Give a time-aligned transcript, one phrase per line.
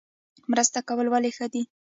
[0.51, 1.61] مرسته کول ولې ښه دي؟